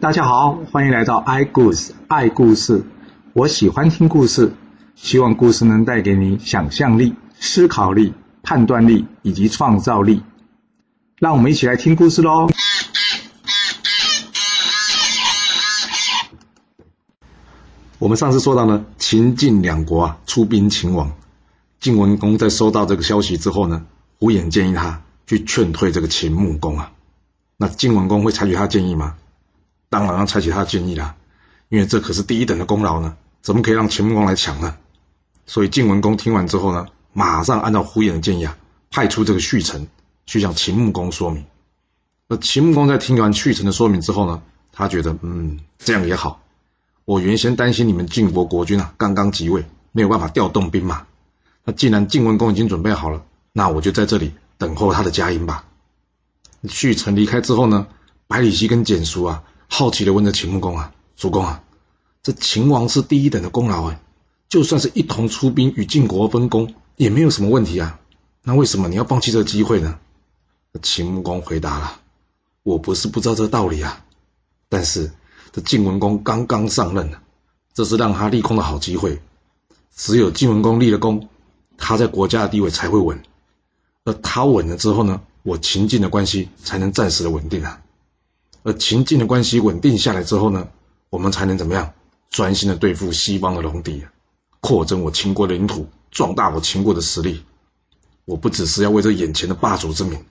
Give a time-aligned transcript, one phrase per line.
[0.00, 2.86] 大家好，欢迎来到 i 故事爱故事。
[3.34, 4.54] 我喜欢听故事，
[4.94, 10.22] 希望故事能带给你想象力、思考力、判断力以及创造力。
[11.18, 12.48] 让我们一起来听故事喽！
[17.98, 21.12] 我们上次说到呢，秦晋两国啊出兵秦王，
[21.78, 23.84] 晋文公在收到这个消息之后呢，
[24.18, 26.92] 胡衍建议他去劝退这个秦穆公啊。
[27.58, 29.16] 那晋文公会采取他的建议吗？
[29.90, 31.16] 当然要采取他的建议啦，
[31.68, 34.76] 因为这可是第一等的功劳呢，怎么可以让秦穆公来抢呢？
[35.46, 38.56] 所以晋文公听完之后呢，马上按照胡衍的建议啊，
[38.90, 39.88] 派出这个胥臣
[40.26, 41.44] 去向秦穆公说明。
[42.28, 46.40] 那秦穆公在听完胥臣的说明之后呢，他觉得嗯，这样也好。
[47.04, 51.06] 我原先担心你们晋国国君啊刚刚即位，没有办法调动兵马。
[51.64, 55.64] 那既然晋文公已经准备好了，那我就在这里等候他的佳音吧。
[56.62, 57.88] 胥臣离开之后呢，
[58.28, 61.62] 百里奚跟蹇叔啊，好奇的问着秦穆公啊：“主公啊，
[62.22, 64.00] 这秦王是第一等的功劳哎，
[64.50, 67.98] 就算是一同出兵与晋国分功，也没有什么问题啊。
[68.42, 69.98] 那为什么你要放弃这个机会呢？”
[70.82, 72.00] 秦穆公回答了
[72.62, 74.04] ：“我不是不知道这个道理啊，
[74.68, 75.12] 但是。”
[75.52, 77.18] 这晋文公刚刚上任呢，
[77.74, 79.20] 这是让他立功的好机会。
[79.92, 81.28] 只有晋文公立了功，
[81.76, 83.20] 他在国家的地位才会稳。
[84.04, 87.82] 而他稳了之后呢，我秦晋的关系才能暂时的稳定啊。
[88.62, 90.68] 而秦晋的关系稳定下来之后呢，
[91.08, 91.92] 我们才能怎么样？
[92.30, 94.04] 专心的对付西方的戎狄，
[94.60, 97.44] 扩增我秦国的领土，壮大我秦国的实力。
[98.24, 100.24] 我不只是要为这眼前的霸主之名，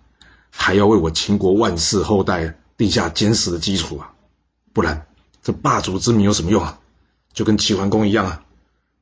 [0.49, 4.13] 还要为我秦国万世后代定下坚实的基础啊！
[4.73, 5.05] 不然。
[5.41, 6.80] 这霸主之名有什么用啊？
[7.33, 8.45] 就跟齐桓公一样啊，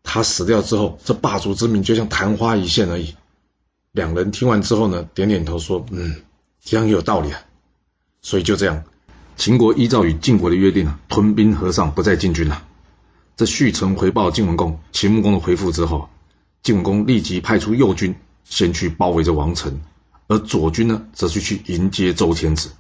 [0.04, 3.16] 他死掉之后，这霸主之名就像昙花一现而已。
[3.92, 6.24] 两人听完之后呢，点点头说：“嗯，
[6.64, 7.42] 这样也有道理啊。”
[8.22, 8.84] 所以就这样，
[9.38, 12.64] 秦国依照与晋国的约定啊，屯兵河上，不再进军了。
[13.36, 16.10] 这胥臣回报晋文公、秦穆公的回复之后，
[16.64, 19.80] 晋文公立即派出右军先去包围着王城，
[20.28, 22.72] 而左军呢，则是去迎接周天子。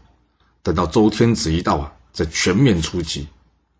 [0.63, 3.27] 等到周天子一到啊，再全面出击。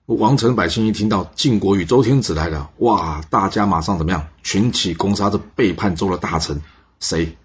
[0.06, 3.22] 王城百姓一听到晋国与周天子来了，哇！
[3.32, 4.28] 大家马上怎么样？
[4.44, 6.62] 群起攻杀这背叛周的大臣，
[7.00, 7.36] 谁？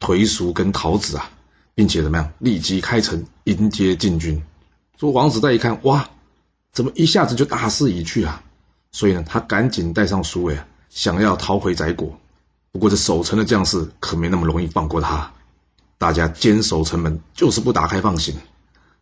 [0.00, 1.30] 颓叔跟陶子啊，
[1.74, 2.32] 并且怎么样？
[2.38, 4.42] 立即开城迎接晋军。
[4.98, 6.10] 说王子带一看，哇，
[6.72, 8.42] 怎么一下子就大势已去啊？
[8.90, 12.18] 所以呢，他赶紧带上苏伟啊，想要逃回翟国。
[12.72, 15.32] 不过这守城的将士可没那么容易放过他，
[15.98, 18.34] 大家坚守城门，就是不打开放行。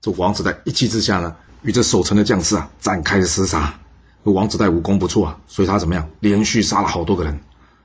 [0.03, 1.35] 这王子带一气之下呢？
[1.63, 3.81] 与这守城的将士啊展开了厮杀，
[4.25, 7.41] 王子带武功不错啊，所以他怎么样，连续杀了好多个人。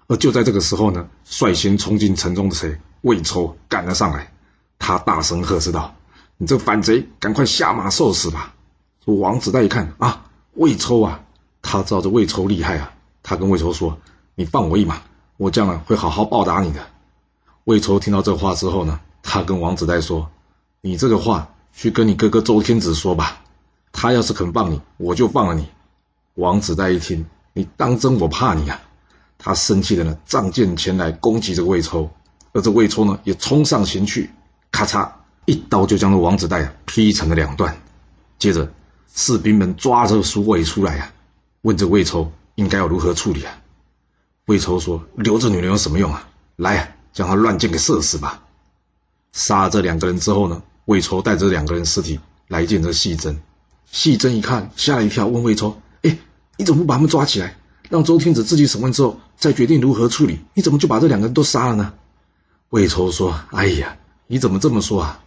[0.08, 4.34] 而就在这个时候呢，率先冲进城中的谁，魏抽赶了上来，
[4.80, 5.96] 他大声呵斥道
[6.42, 8.56] ：“你这反贼，赶快下马受死吧！”
[9.06, 10.26] 王子带一看啊，
[10.56, 11.22] 魏抽啊，
[11.62, 14.00] 他知道这魏抽厉害啊，他跟魏抽说
[14.34, 15.04] ：“你放我一马，
[15.38, 16.80] 我将来会好好报答你的。”
[17.66, 20.32] 魏抽听到这话之后呢，他跟王子带说
[20.82, 23.44] ：“你这个话去跟你哥哥周天子说吧。”
[23.94, 25.68] 他要是肯放你，我就放了你。
[26.34, 27.24] 王子带一听，
[27.54, 28.82] 你当真我怕你啊？
[29.38, 32.10] 他生气的呢，仗剑前来攻击这个魏抽，
[32.52, 34.32] 而这魏抽呢，也冲上前去，
[34.72, 35.08] 咔嚓
[35.52, 37.78] 一刀就将这王子带劈成了两段。
[38.40, 38.72] 接着，
[39.14, 41.12] 士兵们抓着苏伟出来啊，
[41.64, 43.60] 问这魏抽应该要如何处理啊？
[44.46, 46.30] 魏抽说：“留着女人有什么用啊？
[46.56, 48.44] 来啊，将他乱箭给射死吧！”
[49.34, 53.42] 杀了这两个人之后呢，魏抽带着两个人尸体来见这细珍。
[53.92, 56.18] 细珍一看，吓了一跳，问魏抽：“哎，
[56.56, 57.58] 你怎么不把他们抓起来，
[57.90, 60.40] 让周天子自己审问之后再决定如何处理？
[60.54, 61.94] 你怎么就把这两个人都杀了呢？”
[62.72, 63.98] 魏抽说：“哎呀，
[64.28, 65.20] 你怎么这么说啊？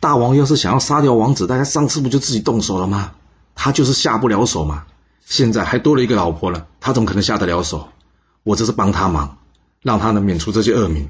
[0.00, 3.12] 大王要是想要杀掉王子，大家上次不就自己动手了吗？
[3.54, 4.86] 他就是下不了手嘛。
[5.24, 7.88] 现在还多了一个老婆了，他怎么可能下得了手？
[8.42, 9.38] 我这是帮他忙，
[9.82, 11.08] 让他能免除这些恶名。”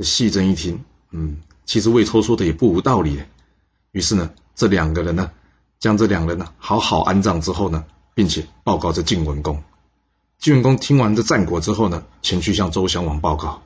[0.00, 1.36] 细珍一听，嗯，
[1.66, 3.22] 其实魏抽说的也不无道理。
[3.92, 5.30] 于是呢，这两个人呢。
[5.80, 7.84] 将这两人呢好好安葬之后呢，
[8.14, 9.62] 并且报告这晋文公。
[10.38, 13.60] 晋文公听完这战果之后呢，前去向周襄王报告。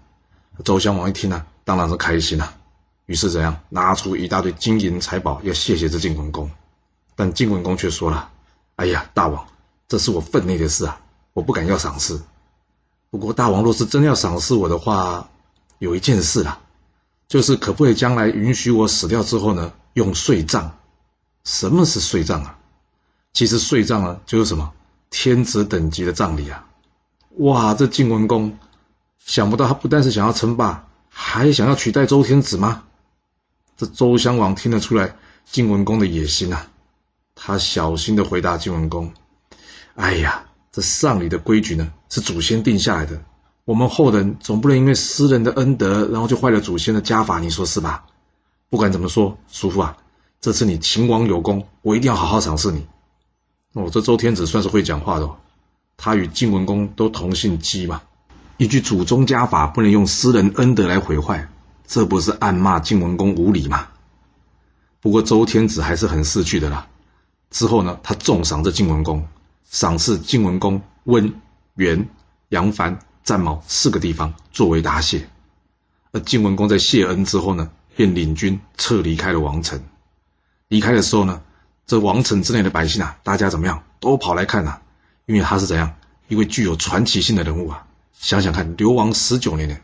[0.64, 2.54] 周襄王一听呢，当然是开心了，
[3.08, 6.50] 于是怎样拿出一大堆金银财宝要谢谢这晋文公。
[7.16, 8.30] 但晋文公却说了
[8.76, 9.46] ：“哎呀，大王，
[9.88, 11.00] 这是我分内的事啊，
[11.32, 12.22] 我不敢要赏赐。
[13.08, 15.30] 不过大王若是真要赏赐我的话，
[15.78, 16.60] 有一件事啊，
[17.28, 20.76] 就是可不可以将来允许我死掉之后呢，用税葬？”
[21.44, 22.58] 什么是税葬啊？
[23.32, 24.74] 其实税葬呢，就是什么
[25.08, 26.66] 天子等级的葬礼啊！
[27.38, 28.58] 哇，这晋文公
[29.18, 32.84] 想不到，他不但是想要称霸，还想要取代周天子吗？
[33.78, 35.14] 这周襄王听得出来
[35.44, 36.66] 晋文公的野心啊！
[37.36, 39.14] 他小心的回答晋文公
[39.94, 43.22] ：“哎呀，这丧礼的规矩呢，是祖先定下来的。
[43.64, 48.06] 我们后人总不能因为私人的恩德，然后就坏了祖先的家法，你说是吧？
[48.68, 49.96] 不管怎么说，叔父啊，
[50.40, 52.84] 这次你秦王有功，我一定要好好赏赐你。
[53.74, 55.30] 哦，这周天子算是会讲话的，
[55.96, 58.02] 他与晋文公都同姓姬嘛。
[58.56, 61.48] 一句祖宗家法不能用私人恩德来毁坏，
[61.88, 63.88] 这不是暗骂晋文公无礼吗？
[65.00, 66.86] 不过周天子还是很识趣的啦。
[67.50, 69.26] 之后呢，他重赏这晋文公，
[69.64, 71.40] 赏赐晋文公温、
[71.74, 72.06] 原、
[72.50, 75.30] 杨凡、战毛四个地方作为答谢。
[76.12, 79.82] 而晋文公在谢恩之后呢，便领军撤离开了王城。
[80.68, 81.40] 离开的时候呢，
[81.86, 84.80] 这王城之内的百姓啊，大家怎么样，都跑来看呐，
[85.24, 85.94] 因为他是怎样
[86.28, 87.86] 一位具有传奇性的人物啊。
[88.12, 89.78] 想想看，流亡十九年呢，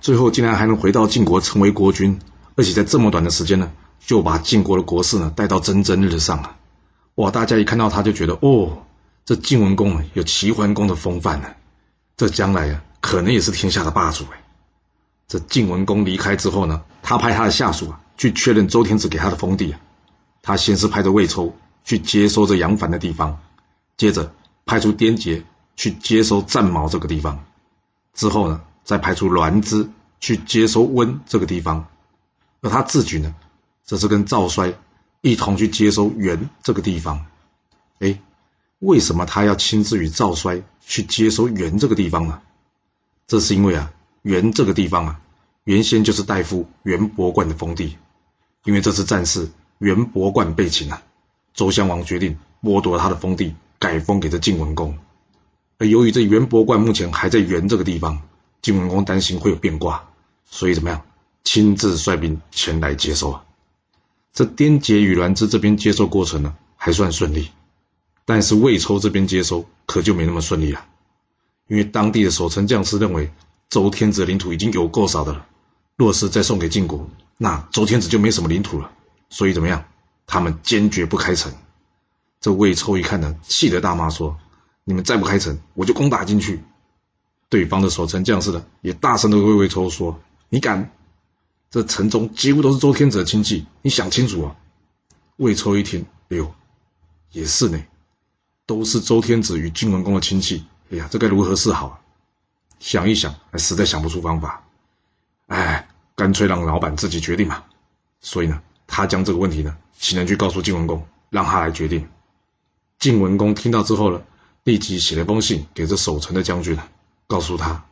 [0.00, 2.18] 最后竟然还能回到晋国成为国君，
[2.56, 6.56] 而且在这么短的时间呢，就把晋国的国势呢带到蒸蒸日上啊！
[7.16, 8.84] 哇，大家一看到他就觉得，哦，
[9.24, 11.48] 这晋文公啊有齐桓公的风范呢，
[12.16, 14.42] 这将来啊，可能也是天下的霸主哎。
[15.26, 19.80] 这晋文公离开之后呢，他派他的下属啊去确认周天子给他的封地啊，
[20.42, 21.54] 他先是派着魏抽
[21.84, 23.38] 去接收这杨凡的地方，
[23.96, 24.32] 接着
[24.64, 25.42] 派出颠杰
[25.76, 27.44] 去接收战矛这个地方。
[28.14, 31.88] 之后呢，再派出栾枝去接收温这个地方，
[32.62, 33.34] 而他自己呢，
[33.84, 34.72] 则是跟赵衰
[35.20, 37.26] 一同去接收元这个地方。
[37.98, 38.18] 哎，
[38.78, 42.40] 为什么他要亲自与赵衰去接收元这个地方呢？
[43.26, 43.92] 这是因为啊，
[44.22, 45.20] 元这个地方啊，
[45.64, 47.98] 原先就是大夫元伯冠的封地，
[48.64, 51.02] 因为这次战事元伯冠被擒了，
[51.52, 54.96] 周襄王决定剥夺他的封地，改封给这晋文公。
[55.76, 58.22] 而由于这元伯冠目前还在元这个地方，
[58.62, 60.08] 晋文公担心会有变卦，
[60.44, 61.02] 所以怎么样，
[61.44, 63.44] 亲自率兵前来接收啊。
[64.32, 67.50] 这颠杰与栾枝这边接收过程呢，还算顺利，
[68.24, 70.84] 但是魏抽这边接收可就没那么顺利了，
[71.66, 73.32] 因为当地的守城将士认为
[73.68, 75.46] 周天子的领土已经有够少的了，
[75.96, 78.90] 若是再送给晋国，那周天子就没什么领土了，
[79.30, 79.84] 所以怎么样，
[80.26, 81.52] 他们坚决不开城。
[82.40, 84.38] 这魏抽一看呢，气得大骂说。
[84.84, 86.62] 你们再不开城，我就攻打进去。
[87.48, 90.90] 对方的守城将士呢，也大声的对魏抽说：“你敢？
[91.70, 94.56] 这城中几乎都是周天子的亲戚，你想清楚啊！”
[95.36, 96.54] 魏抽一听，哎呦，
[97.32, 97.82] 也是呢，
[98.66, 100.64] 都是周天子与晋文公的亲戚。
[100.90, 102.00] 哎呀，这该如何是好啊？
[102.78, 104.64] 想一想，还实在想不出方法。
[105.46, 107.66] 哎，干脆让老板自己决定吧。
[108.20, 112.08] 所以呢，他将这个问题呢，请人去告诉晋文公，让他来决定。
[112.98, 114.22] 晋文公听到之后呢？
[114.64, 116.76] 立即写了封信给这守城的将军，
[117.28, 117.84] 告诉他，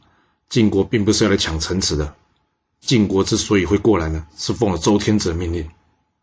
[0.48, 2.16] 晋国并不是要来抢城池的。
[2.80, 5.70] 晋国之所以会过来呢，是奉了周天子的命令。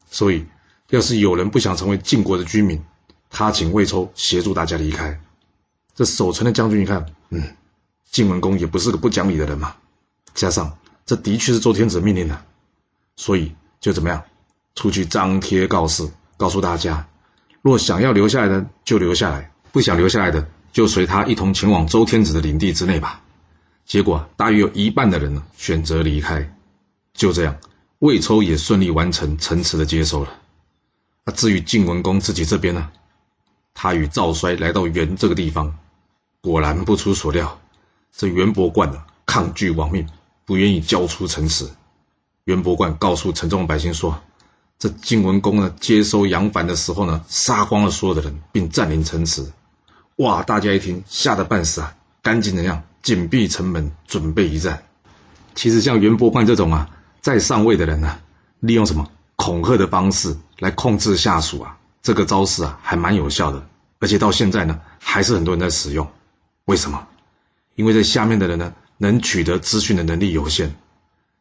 [0.09, 0.45] 所以，
[0.89, 2.83] 要是有人不想成为晋国的居民，
[3.29, 5.21] 他请魏抽协助大家离开。
[5.95, 7.55] 这守城的将军一看，嗯，
[8.09, 9.75] 晋文公也不是个不讲理的人嘛。
[10.33, 12.43] 加上这的确是周天子命令的，
[13.15, 14.23] 所以就怎么样，
[14.75, 17.07] 出去张贴告示，告诉大家，
[17.61, 19.51] 若想要留下来的就留下来。
[19.71, 23.21] 不想留下来的，就随他一同前往周天子的领地之内吧。
[23.85, 26.53] 结果大约有一半的人呢选择离开。
[27.13, 27.57] 就这样，
[27.99, 30.39] 魏抽也顺利完成城池的接收了。
[31.23, 32.91] 那至于晋文公自己这边呢，
[33.73, 35.77] 他与赵衰来到原这个地方，
[36.41, 37.61] 果然不出所料，
[38.11, 40.07] 这袁伯冠呢抗拒亡命，
[40.45, 41.69] 不愿意交出城池。
[42.45, 44.21] 袁伯冠告诉城中的百姓说。
[44.79, 49.53] 这晋文公呢，接收杨凡的时候呢，杀光了所有的人，并占领城池。
[50.17, 50.43] 哇！
[50.43, 54.83] 大家一听，吓得半死啊，赶紧怎样，紧闭城门，准备一战。
[55.55, 56.89] 其实像袁博焕这种啊，
[57.21, 58.19] 在上位的人呢，
[58.59, 63.67] 利用什么恐吓的方式来控制下属啊，这个招式啊，还蛮有效的。
[63.99, 66.07] 而且到现在呢，还是很多人在使用。
[66.65, 67.07] 为什么？
[67.75, 70.75] 因为在下面的人呢，能取得资讯的能力有限，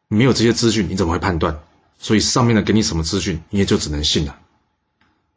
[0.07, 1.59] 没有这些资讯，你怎么会判断？
[1.99, 4.35] 所以上面呢给你什么资讯，你也就只能信了。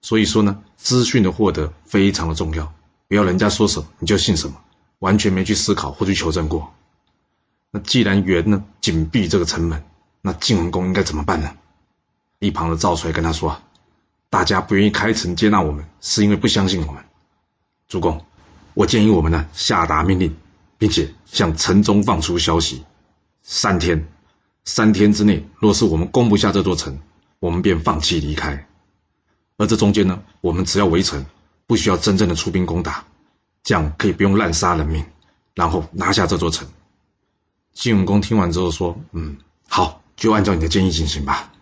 [0.00, 2.72] 所以说呢，资讯的获得非常的重要，
[3.08, 4.56] 不要人家说什么你就信什么，
[4.98, 6.74] 完全没去思考或去求证过。
[7.70, 9.84] 那既然元呢紧闭这个城门，
[10.22, 11.54] 那晋文公应该怎么办呢？
[12.38, 13.62] 一旁的赵衰跟他说：“啊
[14.28, 17.04] 大家不愿意开城接纳我们，是因为不相信我们。
[17.88, 18.24] 主公，
[18.74, 20.36] 我建议我们呢下达命令，
[20.78, 22.84] 并且向城中放出消息，
[23.42, 24.08] 三天。”
[24.68, 26.98] 三天之内，若是我们攻不下这座城，
[27.38, 28.66] 我们便放弃离开。
[29.56, 31.24] 而这中间呢，我们只要围城，
[31.66, 33.04] 不需要真正的出兵攻打，
[33.62, 35.04] 这样可以不用滥杀人命，
[35.54, 36.68] 然后拿下这座城。
[37.72, 39.36] 晋文公听完之后说：“嗯，
[39.68, 41.52] 好，就按照你的建议进行吧。”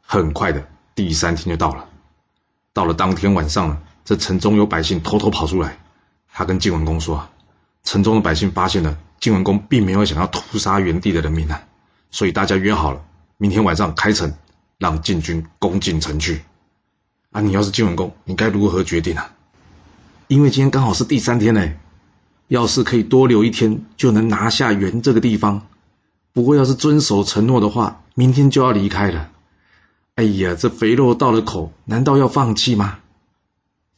[0.00, 1.88] 很快的，第三天就到了。
[2.72, 5.78] 到了当天晚上了，这城中有百姓偷偷跑出来，
[6.32, 7.28] 他跟晋文公说
[7.84, 11.62] ：“城中的百姓发现了晋文公并没有想要屠杀原地的人民啊，
[12.10, 13.04] 所以大家约好了，
[13.36, 14.32] 明天晚上开城，
[14.78, 16.42] 让晋军攻进城去。
[17.32, 19.32] 啊，你要是晋文公，你该如何决定啊？
[20.28, 21.72] 因为今天刚好是第三天呢，
[22.48, 25.66] 要是可以多留一天，就能拿下原这个地方。
[26.34, 29.30] 不过要是遵守承诺的话，明天就要离开了。”
[30.14, 32.98] 哎呀，这肥肉到了口，难道要放弃吗？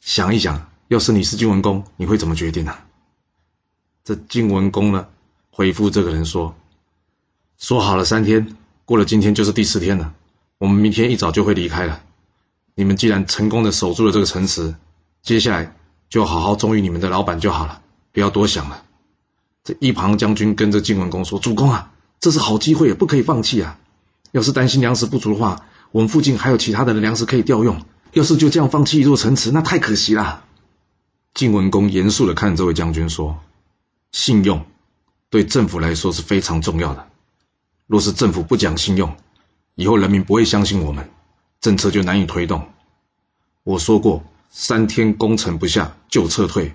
[0.01, 2.77] 想一想，要是你是晋文公，你会怎么决定呢？
[4.05, 5.09] 这晋文公呢，
[5.51, 6.55] 回复这个人说
[7.59, 10.15] ：“说好了三天，过了今天就是第四天了。
[10.59, 12.04] 我们明天一早就会离开了。
[12.75, 14.75] 你们既然成功的守住了这个城池，
[15.23, 15.77] 接下来
[16.09, 18.83] 就好好忠于你们的老板就好了，不要多想了。”
[19.65, 23.79] 这一旁将军跟着晋文公说：“主公啊，这是好机会，不可以放弃啊！
[24.33, 30.43] 要是担心粮食不足的话。”我们附近还有其他的粮食可以调用，要是就这样放弃一座城池，那太可惜了。
[31.35, 33.39] 晋文公严肃的看着这位将军说
[34.11, 34.67] ：“信用
[35.31, 37.07] 对政府来说是非常重要的。
[37.87, 39.17] 若是政府不讲信用，
[39.77, 41.09] 以后人民不会相信我们，
[41.65, 42.69] 政策就难以推动。
[43.63, 46.75] 我说过，三天攻城不下就撤退，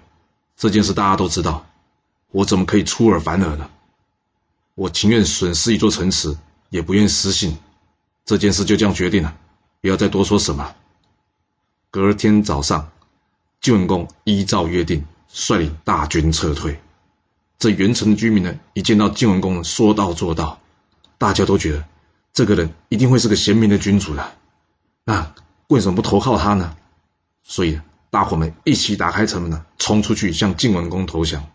[0.57, 1.67] 这件事大家都知道，
[2.31, 3.69] 我怎么可以出尔反尔呢？
[4.73, 6.35] 我情愿损失一座城池，
[6.71, 7.55] 也不愿失信。”
[8.25, 9.37] 这件事就这样决定了，
[9.79, 10.73] 不要再多说什么。
[11.91, 12.89] 隔天早上，
[13.61, 16.79] 晋文公依照约定率领大军撤退。
[17.59, 20.59] 这原城的居民呢，一见到晋文公说到做到，
[21.19, 21.85] 大家都觉得
[22.33, 24.33] 这个人一定会是个贤明的君主的。
[25.09, 25.33] 那
[25.69, 26.77] 为什么不投靠他呢？
[27.41, 31.47] 所以大伙们一起打开城门呢，冲出去向晋文公投降。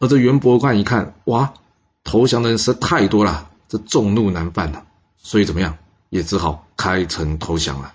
[0.00, 1.54] 而这袁伯冠一看，哇，
[2.02, 4.84] 投降的人实在太多了，这众怒难犯了，
[5.18, 5.78] 所以怎么样？
[6.08, 7.94] 也只好开城投降了。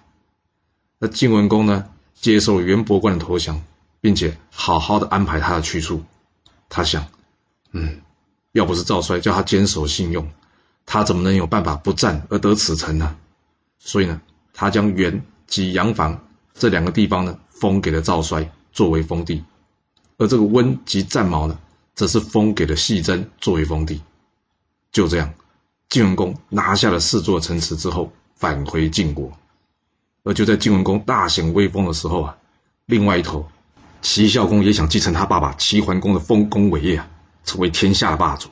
[0.98, 3.62] 那晋文公呢，接受袁伯冠的投降，
[4.00, 6.06] 并且好好的安排他的去处。
[6.70, 7.06] 他想，
[7.74, 8.00] 嗯，
[8.54, 10.32] 要不是赵衰叫他坚守信用，
[10.86, 13.18] 他怎么能有办法不战而得此城呢？
[13.78, 14.22] 所以呢，
[14.56, 19.44] 他将原及阳房这两个地方呢，封给了赵衰作为封地，
[20.18, 21.60] 而这个温及战毛呢，
[21.94, 24.02] 则是封给了细真作为封地。
[24.92, 25.34] 就这样。
[25.88, 29.32] 晋文公拿下了四座城池之后，返回晋国。
[30.24, 32.38] 而就在晋文公大显威风的时候啊，
[32.88, 33.48] 另外一头，
[34.02, 37.08] 齐孝公也想继承他爸爸齐桓公的丰功伟业啊，
[37.44, 38.50] 成为天下的霸主。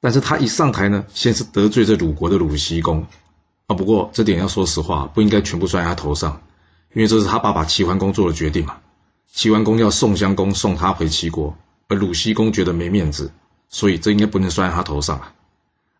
[0.00, 3.06] 但是他一上台呢，先是得罪这鲁国的鲁僖公
[3.66, 3.74] 啊。
[3.74, 6.42] 不过这点要说实话，不应该全部算在他头上，
[6.92, 8.76] 因为这是他爸爸齐桓公做的决定嘛。
[9.32, 11.56] 齐桓公要宋襄公送他回齐国，
[11.88, 13.32] 而鲁僖公觉得没面子，
[13.68, 15.32] 所以这应该不能算在他头上啊。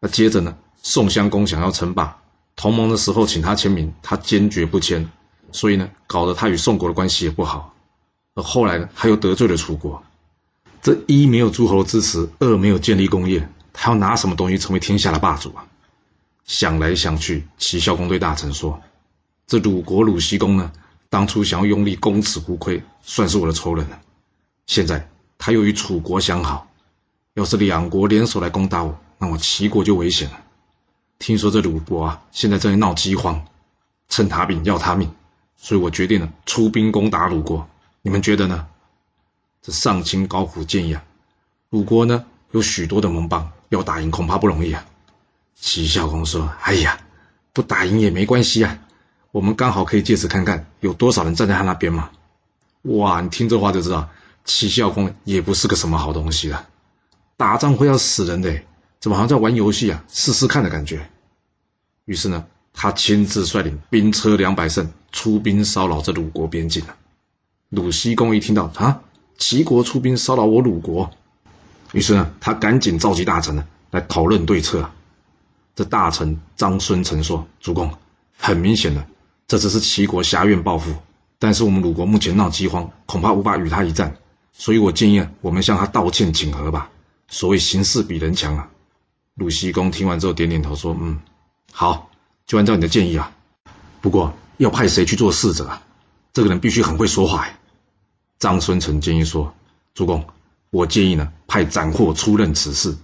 [0.00, 0.56] 那接着呢？
[0.86, 2.18] 宋襄公想要称霸，
[2.56, 5.10] 同盟的时候请他签名，他坚决不签，
[5.50, 7.74] 所以呢，搞得他与宋国的关系也不好。
[8.34, 10.02] 而后来呢，他又得罪了楚国，
[10.82, 15.64] 这一没有诸侯支持，二没有建立功业，他要拿什么东西成为天下的霸主啊？
[16.44, 18.82] 想来想去，齐孝公对大臣说
[19.46, 20.72] ：“这鲁国鲁僖公呢，
[21.08, 24.00] 当初想要用力攻此胡亏，算是我的仇人了。
[24.66, 25.08] 现在
[25.38, 26.68] 他又与楚国相好，
[27.34, 30.40] 要是两国联手来攻打我。”那我齐国就危险了。
[31.18, 33.46] 听说这鲁国啊，现在正在闹饥荒，
[34.08, 35.14] 趁他病要他命，
[35.56, 37.66] 所以我决定了出兵攻打鲁国。
[38.02, 38.66] 你们觉得呢？
[39.62, 41.04] 这上卿高虎建议啊，
[41.70, 44.84] 鲁国呢有许多的盟邦，要打赢恐怕不容易啊。
[45.54, 46.98] 齐孝公说：“哎呀，
[47.52, 48.78] 不打赢也没关系啊，
[49.32, 52.10] 我们刚好可以借此看看有多少人站在他那边嘛。”
[52.82, 54.10] 哇，你听这话就知道，
[54.44, 56.68] 齐孝公也不是个什么好东西了，
[57.36, 58.60] 打仗会要死人的。
[59.00, 60.04] 怎么好像在玩游戏啊？
[60.08, 61.10] 试试看的感觉。
[62.04, 66.96] 于是呢，他亲自率领兵车两百乘出兵骚扰这鲁国边境了。
[67.70, 69.00] 鲁僖公一听到啊，
[69.38, 71.10] 齐国出兵骚扰我鲁国，
[71.92, 74.94] 于是呢，他赶紧召集大臣呢来讨论对策啊。
[75.74, 77.92] 这大臣张孙成说：“主公，
[78.38, 79.06] 很明显的，
[79.48, 80.94] 这只是齐国侠怨报复，
[81.38, 84.16] 但是我们鲁国目前闹饥荒，恐怕无法与他一战，
[84.52, 86.90] 所以我建议啊，我们向他道歉请和吧。
[87.26, 88.70] 所谓形势比人强啊。”
[89.34, 91.18] 鲁西公听完之后点点头说：“嗯，
[91.72, 92.08] 好，
[92.46, 93.32] 就按照你的建议啊。
[94.00, 95.82] 不过要派谁去做侍者啊？
[96.32, 97.48] 这个人必须很会说话。”
[98.38, 99.54] 张孙成建议说
[99.92, 100.24] ：“主公，
[100.70, 102.96] 我建议呢，派斩获出任此事。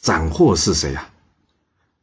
[0.00, 1.10] 斩获是谁啊？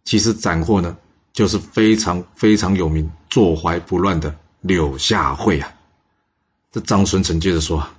[0.03, 0.97] 其实斩获呢，
[1.33, 5.73] 就是非常非常有名、坐怀不乱的柳下惠啊。”
[6.71, 7.93] 这张孙成接着说啊：“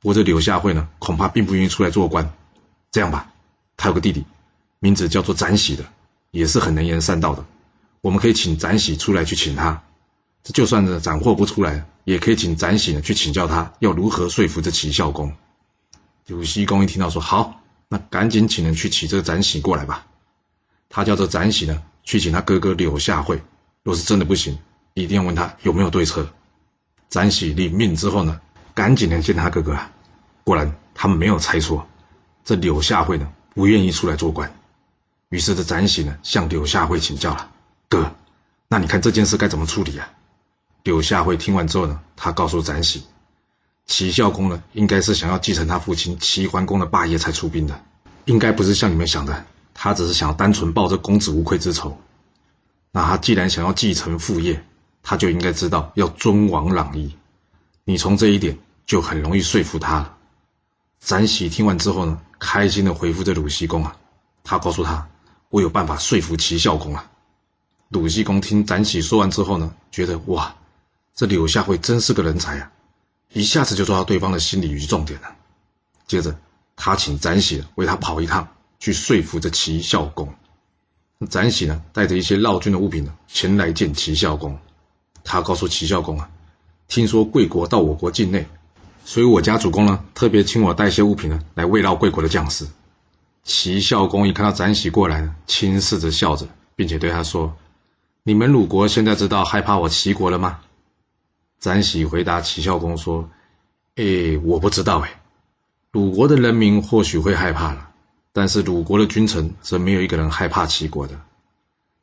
[0.00, 2.32] 不过这柳下惠呢，恐怕并不愿意出来做官。
[2.90, 3.32] 这样吧，
[3.76, 4.24] 他有个弟弟。”
[4.80, 5.84] 名字叫做展喜的，
[6.30, 7.46] 也是很能言善道的。
[8.02, 9.82] 我们可以请展喜出来去请他，
[10.42, 15.34] 这就算呢斩获不出来，也可以请展喜呢去请教他要如何说服这齐孝公。
[16.26, 20.06] 鲁僖公一听到说好，那赶紧请人去请这个展喜过来吧。
[20.88, 23.42] 他叫这展喜呢去请他哥哥柳下惠，
[23.82, 24.58] 若是真的不行，
[24.94, 26.28] 一定要问他有没有对策。
[27.08, 28.40] 展喜领命之后呢，
[28.74, 29.90] 赶紧联见他哥哥啊。
[30.42, 31.86] 果然，他们没有猜错，
[32.44, 34.54] 这柳下惠呢不愿意出来做官。
[35.30, 37.50] 于是这展喜呢向柳下惠请教了
[37.88, 38.14] ：“哥，
[38.68, 40.10] 那你看这件事该怎么处理啊？”
[40.84, 43.04] 柳下惠听完之后呢，他告诉展喜。
[43.86, 47.82] 齐孝公呢，应该是想要继承他父亲齐桓公的霸业才出兵的，
[48.24, 49.44] 应该不是像你们想的，
[49.84, 52.00] 他只是想单纯报这公子无愧之仇。
[52.90, 54.64] 那他既然想要继承父业，
[55.02, 57.14] 他就应该知道要尊王攘夷。
[57.84, 60.16] 你从这一点就很容易说服他了。
[61.00, 63.94] 展喜听完之后呢，开心的回复这鲁西公啊，
[64.42, 65.06] 他告诉他，
[65.50, 67.10] 我有办法说服齐孝公啊。
[67.90, 70.56] 鲁西公听展喜说完之后呢，觉得哇，
[71.14, 72.72] 这柳下惠真是个人才啊。
[73.34, 75.36] 一下子就抓到对方的心理与重点了。
[76.06, 76.34] 接着，
[76.74, 78.48] 他请展喜为他跑一趟，
[78.84, 80.34] 去说服这齐孝公。
[81.30, 84.58] 展喜呢，带着一些绕军的物品呢，前来见齐孝公。
[85.24, 86.28] 他告诉齐孝公啊，
[86.86, 88.46] 听说贵国到我国境内，
[89.06, 92.66] 所以我家主公呢，特别请我带一些物品呢，来慰劳贵国的将士。
[93.42, 97.56] 齐孝公一看到展喜过来，轻视着笑着，并且对他说
[98.22, 100.60] ：“你们鲁国现在知道害怕我齐国了吗？”
[101.58, 103.30] 展喜回答齐孝公说
[103.96, 105.22] ：“哎，我不知道哎，
[105.90, 107.92] 鲁国的人民或许会害怕了，
[108.34, 111.18] 但是鲁国的君臣则没有一个人害怕齐国的。”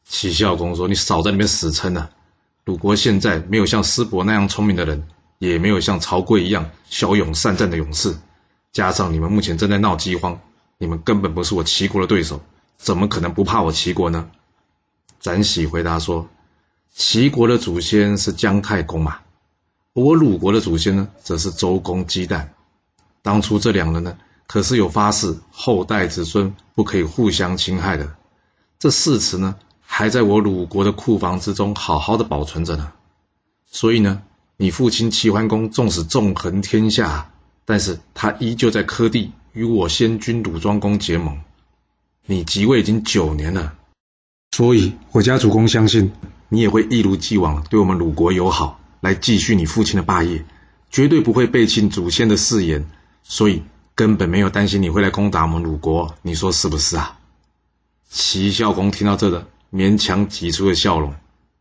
[0.08, 2.10] 齐孝公说：“你少在那边死撑啊！
[2.66, 5.08] 鲁国现在没有像师伯那样聪明的人，
[5.40, 8.16] 也没有像曹刿一样骁勇善战的勇士，
[8.72, 10.40] 加上你们目前正在闹饥荒，
[10.78, 12.42] 你们根本不是我齐国的对手，
[12.78, 14.30] 怎么可能不怕我齐国呢？”
[15.20, 16.30] 展喜回答说
[16.96, 19.20] ：“齐国的祖先是姜太公嘛。”
[19.94, 22.48] 我鲁国的祖先呢，则是周公姬旦。
[23.22, 24.18] 当初这两人呢，
[24.52, 28.18] 可是有发誓后代子孙不可以互相侵害的。
[28.80, 32.92] 这誓词呢，还在我鲁国的库房之中好好的保存着呢。
[33.66, 34.24] 所以呢，
[34.58, 37.32] 你父亲齐桓公纵使纵横天下，
[37.64, 41.40] 但是他依旧在柯地与我先君鲁庄公结盟。
[42.26, 43.76] 你即位已经九年了，
[44.52, 46.12] 所以我家主公相信
[46.50, 48.82] 你也会一如既往对我们鲁国友好。
[49.00, 50.44] 来继续你父亲的霸业，
[50.90, 52.90] 绝对不会背弃祖先的誓言，
[53.24, 53.64] 所以
[53.96, 57.20] 根本没有担心你会来攻打我们鲁国，你说是不是啊？
[58.10, 61.14] 齐孝公听到这个，勉强挤出了笑容，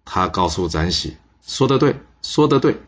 [0.05, 1.17] 他告诉展喜
[1.47, 2.81] ：“说的对，说的对，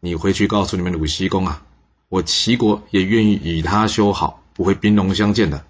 [0.00, 1.62] 你回去告诉你们鲁僖公啊，
[2.08, 5.64] 我齐国也愿意与他修好，不会兵戎相见的。”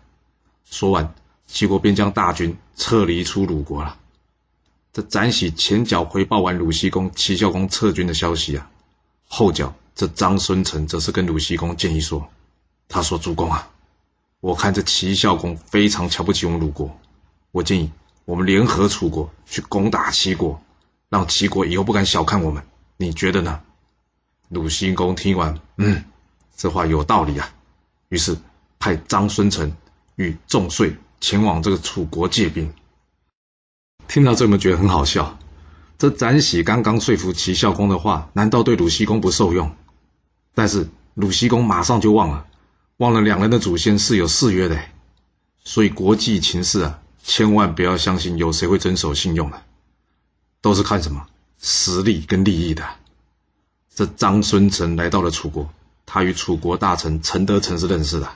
[0.71, 1.15] 说完，
[1.47, 3.97] 齐国便将大军撤离出鲁国了。
[4.93, 8.71] 这展喜前脚回报完鲁僖公、齐孝公撤军的消息啊，
[9.27, 12.29] 后脚这张孙成则是跟鲁僖公建议说
[12.89, 13.71] ：“他说主公啊，
[14.41, 16.99] 我看这齐孝公非常瞧不起我们鲁国，
[17.53, 17.93] 我建议
[18.25, 20.61] 我们联合楚国去攻打齐国，
[21.09, 22.65] 让齐国以后不敢小看我们，
[22.97, 23.61] 你觉得呢？”
[24.49, 26.05] 鲁僖公听完，嗯，
[26.57, 27.51] 这话有道理啊，
[28.09, 28.39] 于是
[28.79, 29.77] 派张孙成
[30.17, 32.73] 与仲遂前往这个楚国借兵。
[34.07, 35.39] 听到这么觉得很好笑，
[35.99, 39.77] 这展喜刚刚说服齐孝公的话，难道对鲁僖公不受用？
[40.55, 42.47] 但是鲁僖公马上就忘了，
[42.99, 44.79] 忘了两人的祖先是有誓约的，
[45.65, 49.63] 所以国际情势啊，千万不要相信有谁会遵守信用的，
[50.61, 51.27] 都是看什么
[51.61, 52.85] 实力跟利益的。
[53.95, 55.71] 这张孙成来到了楚国，
[56.07, 58.29] 他与楚国大臣陈德成是认识的，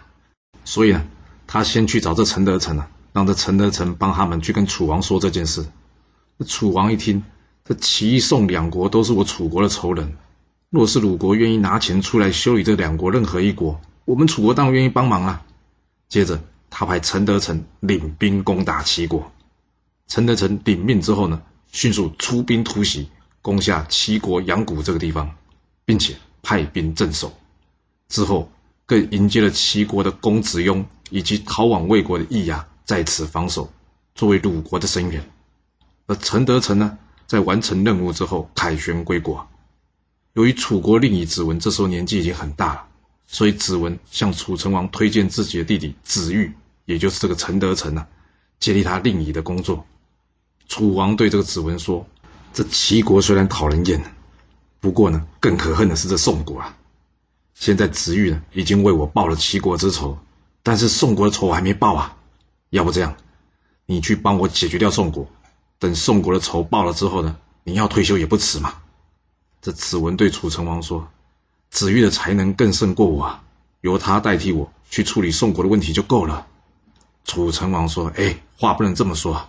[0.65, 1.05] 所以呢，
[1.47, 2.89] 他先去找这陈德成啊。
[3.13, 5.67] 让这陈德成帮他们去跟楚王说这件事。
[6.47, 7.23] 楚王一听，
[7.63, 10.17] 这齐宋两国都是我楚国的仇人，
[10.71, 15.45] 若是鲁国愿意拿钱出来修理这两国任何一国，我们楚国当然愿意帮忙啊。
[16.09, 19.33] 接着，他派陈德成领兵攻打齐国。
[20.09, 23.09] 陈德成领命之后呢，迅速出兵突袭，
[23.41, 25.35] 攻下齐国阳谷这个地方，
[25.85, 27.33] 并且派兵镇守。
[28.09, 28.51] 之后，
[28.85, 32.67] 更迎接了齐国的公子雍以及逃往魏国的易牙。
[32.85, 33.73] 在此防守，
[34.15, 35.25] 作为鲁国的声援。
[36.07, 39.49] 而陈德成呢，在完成任务之后凯旋归国。
[40.35, 42.89] 由于楚国令尹子文这时候年纪已经很大了，
[43.33, 46.53] 所以子文向楚成王推荐自己的弟弟子玉，
[46.85, 48.07] 也就是这个陈德成呢，
[48.61, 49.87] 接替他令尹的工作。
[50.69, 52.07] 楚王对这个子文说
[52.53, 54.15] ：“这齐国虽然讨人厌，
[54.81, 56.77] 不过呢，更可恨的是这宋国啊。
[57.55, 60.19] 现在子玉呢，已经为我报了齐国之仇，
[60.63, 62.17] 但是宋国的仇我还没报啊。”
[62.69, 63.17] 要不这样，
[63.87, 65.27] 你去帮我解决掉宋国，
[65.79, 68.75] 等宋国的仇报了之后呢，你要退休也不迟嘛。
[69.63, 71.09] 这子文对楚成王说
[71.73, 73.45] ：“子玉的才能更胜过我啊，
[73.81, 76.47] 由他代替我去处理宋国的问题就够了。”
[77.25, 79.49] 楚成王说：“哎，话不能这么说。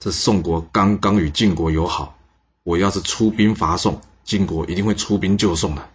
[0.00, 2.16] 这宋国刚刚与晋国友好，
[2.62, 5.90] 我要是出兵伐宋，晋国一定会出兵救宋的。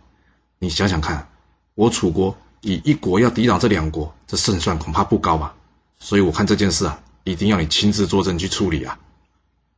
[0.59, 1.27] 你想想看，
[1.73, 5.55] 我楚国以一国要抵挡这两国，这胜算恐怕不高吧？
[5.97, 8.99] 所以我看这件事啊，一定要你亲自坐镇去处理啊。”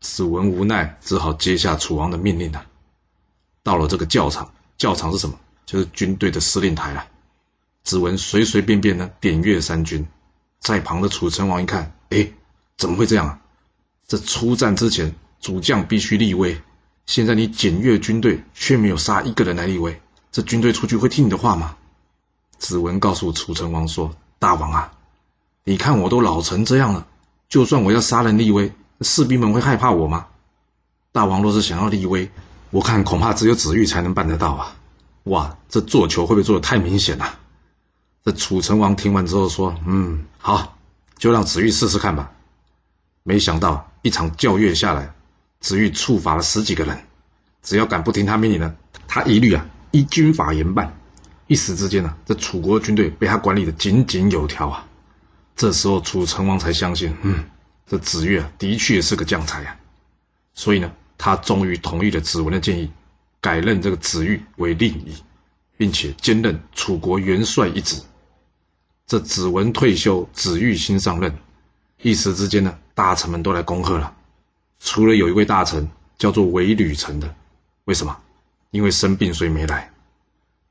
[0.01, 2.65] 子文无奈，只好接下楚王的命令了。
[3.63, 5.39] 到了这个教场，教场是什么？
[5.65, 7.07] 就是军队的司令台了。
[7.83, 10.07] 子文随随便便呢点阅三军，
[10.59, 12.31] 在旁的楚成王一看，哎，
[12.77, 13.41] 怎么会这样啊？
[14.07, 16.61] 这出战之前，主将必须立威，
[17.05, 20.01] 现在你检阅军队，却没有杀一个人来立威，
[20.31, 21.77] 这军队出去会听你的话吗？
[22.57, 24.93] 子文告诉楚成王说：“大王啊，
[25.63, 27.07] 你看我都老成这样了，
[27.49, 30.27] 就算我要杀人立威。”士兵们会害怕我吗？
[31.11, 32.31] 大王若是想要立威，
[32.71, 34.77] 我看恐怕只有子玉才能办得到啊！
[35.25, 37.37] 哇，这做球会不会做的太明显了？
[38.23, 40.77] 这楚成王听完之后说：“嗯，好，
[41.19, 42.31] 就让子玉试试看吧。”
[43.21, 45.13] 没想到一场教阅下来，
[45.59, 47.05] 子玉处罚了十几个人，
[47.61, 48.75] 只要敢不听他命令的，
[49.07, 50.97] 他一律啊依军法严办。
[51.47, 54.87] 一时之间呢，这楚国军队被他管理的井井有条啊！
[55.55, 57.45] 这时候楚成王才相信，嗯。
[57.87, 59.77] 这子玉啊，的确是个将才啊，
[60.55, 62.91] 所以呢，他终于同意了子文的建议，
[63.45, 65.13] 改任这个子玉为令尹，
[65.77, 68.01] 并且兼任楚国元帅一职。
[69.05, 71.37] 这子文退休，子玉新上任，
[72.01, 74.15] 一时之间呢，大臣们都来恭贺了。
[74.79, 77.35] 除了有一位大臣叫做韦吕臣的，
[77.83, 78.17] 为什么？
[78.71, 79.91] 因为生病所以没来。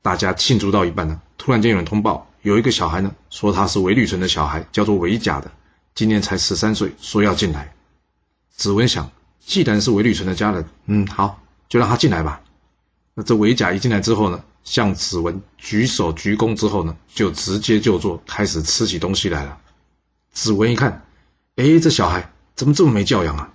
[0.01, 5.49] 大家庆祝到一半呢，突然间有人通报，有一个小孩呢，说他是韦吕臣的小孩，叫做韦甲的。
[5.93, 7.73] 今年才十三岁，说要进来。
[8.51, 9.09] 子文想，
[9.39, 12.41] 既然是韦履成的家人，嗯，好，就让他进来吧。
[13.15, 19.57] 那这韦甲一进来之后呢，向子文举手鞠躬之后呢，就直接就坐，开始吃起东西来了。
[20.31, 21.05] 子文一看，
[21.55, 23.53] 哎，这小孩怎么这么没教养啊？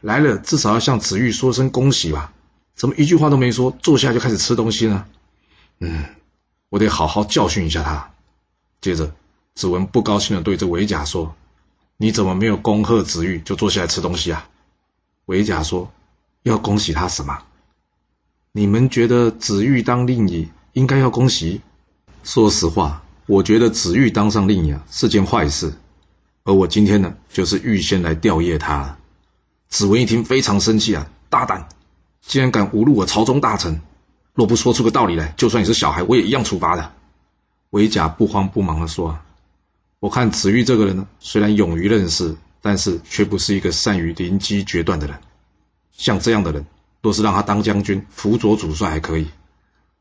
[0.00, 2.32] 来了至少要向子玉说声恭喜吧，
[2.74, 5.06] 怎么一句话都没说，坐下就开始吃东西呢？
[5.78, 6.04] 嗯，
[6.68, 8.10] 我得好好教训一下他。
[8.80, 9.14] 接着，
[9.54, 11.34] 子文不高兴地对这韦甲说。
[11.98, 14.48] 你怎么没有恭贺子玉就坐下来吃东西啊？
[15.24, 15.90] 韦甲说
[16.44, 17.38] ：“要恭喜他什么？
[18.56, 21.60] 你们觉得子玉当令尹应该要恭喜？
[22.24, 25.74] 说实话，我觉得子玉当上令尹啊是件坏事。
[26.42, 28.96] 而我今天呢，就是预先来吊唁他。”
[29.68, 31.68] 子文一听非常生气啊，大胆，
[32.22, 33.82] 竟然敢侮辱我朝中大臣！
[34.32, 36.94] 若不说出个道理来，就算你是小孩，我也一样处罚的。
[37.68, 39.18] 韦甲不慌不忙地说。
[40.00, 45.18] 我看子玉这个人呢，虽然勇于任事，但是却不是一个善于临机决断的人。
[45.92, 46.64] 像这样的人，
[47.06, 49.26] 若是让他当将军，辅佐主帅还可以；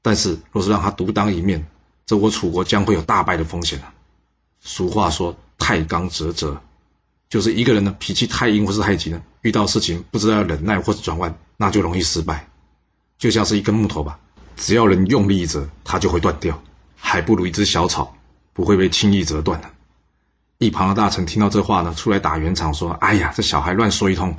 [0.02, 1.68] 但是若是让他独当一面，
[2.08, 3.94] 这我楚国将会有大败的风险啊！
[4.60, 6.64] 俗话说“太刚折折”，
[7.30, 12.48] 就是一个人呢脾气太硬或是太急呢，遇到事情不知道要忍耐或者转弯，那就容易失败。
[13.20, 14.18] 就像是一根木头吧，
[14.58, 16.60] 只要人用力一折，它就会断掉，
[16.98, 18.18] 还不如一只小草，
[18.52, 19.70] 不会被轻易折断的。
[20.58, 24.36] 一旁的大臣听到这话呢，出来打圆场说：“哎呀，这小孩乱说一通，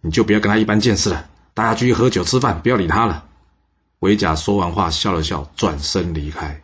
[0.00, 1.28] 你就不要跟他一般见识了。
[1.56, 3.24] 大家继续喝酒吃饭，不要理他了。”
[4.00, 6.60] 韦甲说完话，笑了笑，转身离开，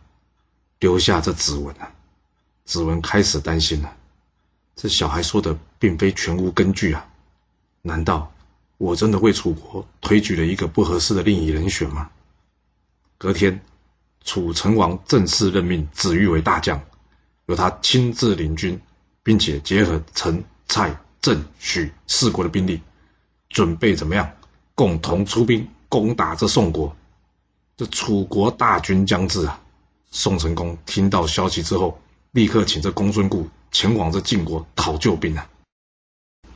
[0.80, 1.90] 留下这指纹啊。
[2.66, 3.96] 子文开始担心了：
[4.76, 7.08] 这小孩说的并非全无根据啊！
[7.80, 8.30] 难道
[8.76, 12.10] 我真的为楚国推举了一个不合适的另一人选吗？
[13.16, 13.62] 隔天，
[14.22, 16.82] 楚成王正式任命子玉为大将，
[17.46, 18.78] 由他亲自领军。
[19.24, 22.82] 并且结合陈、蔡、郑、许四国的兵力，
[23.48, 24.32] 准备怎么样？
[24.82, 26.96] 共同出兵攻打这宋国。
[27.76, 29.62] 这楚国大军将至啊！
[30.10, 32.00] 宋成功听到消息之后，
[32.32, 35.48] 立刻请这公孙固前往这晋国讨救兵啊！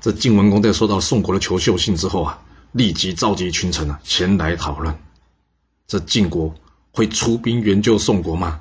[0.01, 4.99] 这晋文公在收到宋国的求救信之后啊，立即召集群臣啊前来讨论：
[5.87, 6.53] 这晋国
[6.91, 8.61] 会出兵援救宋国吗？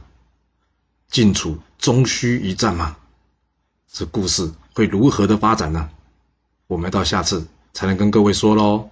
[1.09, 2.97] 晋楚终须一战吗？
[3.91, 5.89] 这故事会如何的发展呢？
[6.67, 8.91] 我们到下次才能跟各位说喽。